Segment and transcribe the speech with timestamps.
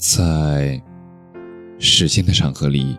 [0.00, 0.82] 在
[1.78, 2.98] 时间的长河里，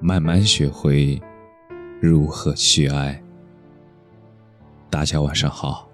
[0.00, 1.20] 慢慢学会
[2.00, 3.22] 如何去爱。
[4.88, 5.86] 大家晚上好，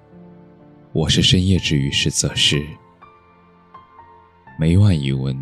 [0.93, 2.65] 我是深夜治愈师泽师，
[4.61, 5.37] 每晚一文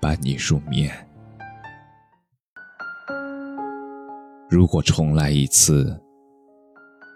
[0.00, 0.90] 伴你入眠。
[4.48, 6.02] 如果重来一次，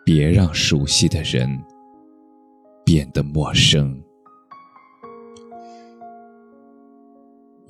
[0.05, 1.49] 别让熟悉的人
[2.85, 3.99] 变得陌生。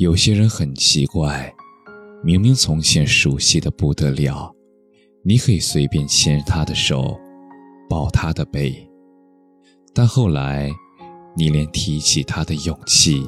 [0.00, 1.54] 有些人很奇怪，
[2.24, 4.50] 明明从前熟悉的不得了，
[5.22, 7.20] 你可以随便牵他的手，
[7.86, 8.74] 抱他的背，
[9.92, 10.70] 但后来，
[11.36, 13.22] 你连提起他的勇气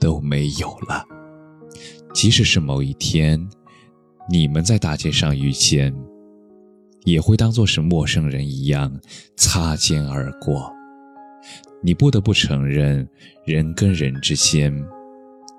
[0.00, 1.04] 都没有了。
[2.14, 3.46] 即使是某一天，
[4.30, 5.94] 你们在大街上遇见，
[7.04, 8.90] 也会当作是陌生人一样
[9.36, 10.72] 擦肩而过。
[11.82, 13.06] 你不得不承认，
[13.44, 14.74] 人跟人之间。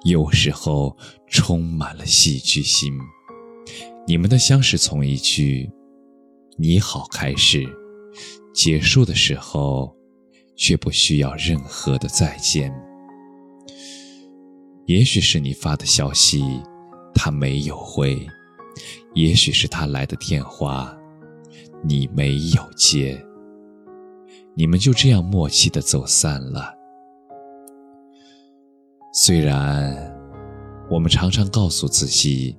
[0.06, 0.96] 有时候
[1.28, 2.94] 充满了戏剧性。
[4.08, 5.68] 你们的相识从一句
[6.60, 7.66] “你好”开始，
[8.54, 9.96] 结束的时候
[10.56, 12.72] 却不需要任何的再见。
[14.86, 16.44] 也许是你发的消息
[17.16, 18.28] 他没有回，
[19.16, 20.96] 也许是他来的电话
[21.84, 23.20] 你没有接，
[24.54, 26.75] 你们就这样默契的走散了。
[29.18, 29.96] 虽然
[30.92, 32.54] 我们常常告诉自己，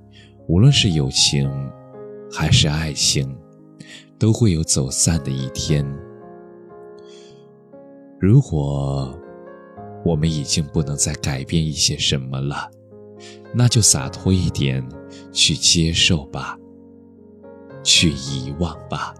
[0.47, 1.47] 无论是友情
[2.31, 3.37] 还是爱情，
[4.17, 5.85] 都会有走散的一天。
[8.19, 9.15] 如果
[10.03, 12.71] 我们已经不能再改变一些什么了，
[13.53, 14.83] 那就洒脱一点，
[15.31, 16.57] 去接受吧，
[17.83, 19.13] 去遗忘吧。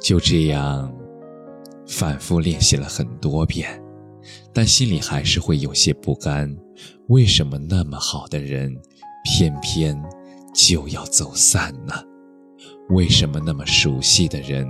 [0.00, 0.92] 就这样，
[1.86, 3.80] 反复练习了很多遍。
[4.52, 6.56] 但心里还是会有些不甘，
[7.08, 8.76] 为什么那么好的人，
[9.24, 10.00] 偏偏
[10.54, 11.94] 就要走散呢？
[12.90, 14.66] 为什么那么熟悉的人，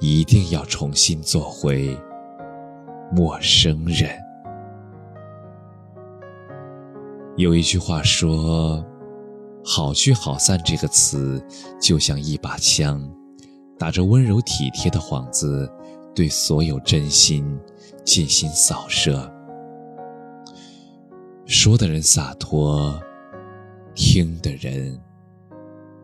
[0.00, 1.98] 一定要重新做回
[3.10, 4.10] 陌生人？
[7.36, 8.84] 有一句话说
[9.64, 11.42] ：“好聚好散”这个词，
[11.80, 13.00] 就像一把枪，
[13.78, 15.70] 打着温柔体贴的幌子，
[16.18, 17.56] 对所有真心。
[18.04, 19.30] 进行扫射，
[21.44, 22.98] 说的人洒脱，
[23.94, 24.98] 听的人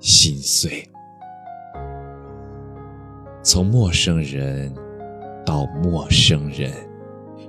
[0.01, 0.87] 心碎。
[3.43, 4.71] 从陌生人
[5.47, 6.71] 到陌生人，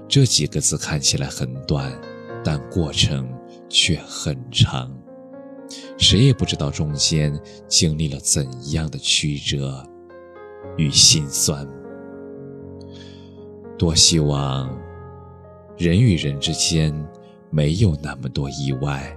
[0.08, 1.92] 这几个字看起来很短，
[2.46, 3.28] 但过程
[3.68, 4.90] 却很长。
[5.98, 7.38] 谁也不知道中间
[7.68, 9.86] 经历了怎样的曲折
[10.78, 11.68] 与心酸。
[13.78, 14.70] 多希望
[15.78, 16.94] 人与人之间
[17.50, 19.16] 没有那么多意外，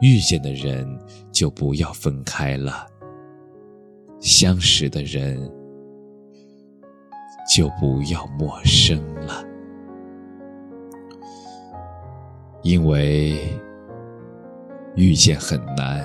[0.00, 0.86] 遇见的人
[1.30, 2.86] 就不要分开了，
[4.20, 5.38] 相识的人
[7.54, 9.44] 就不要陌生了，
[12.62, 13.38] 因为
[14.96, 16.04] 遇见很难，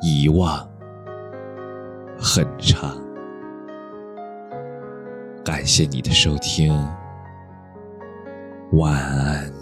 [0.00, 0.66] 遗忘
[2.18, 3.07] 很长。
[5.68, 6.72] 谢谢你的收听，
[8.72, 9.57] 晚安。